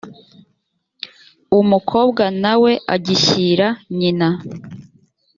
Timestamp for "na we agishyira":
2.41-3.67